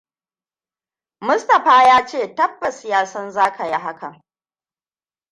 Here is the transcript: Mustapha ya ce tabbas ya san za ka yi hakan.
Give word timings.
Mustapha 1.21 1.83
ya 1.83 2.05
ce 2.05 2.35
tabbas 2.35 2.85
ya 2.85 3.05
san 3.05 3.31
za 3.31 3.51
ka 3.53 3.65
yi 3.67 3.73
hakan. 3.77 4.23